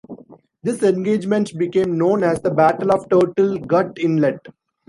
[0.63, 4.39] This engagement became known as the Battle of Turtle Gut Inlet.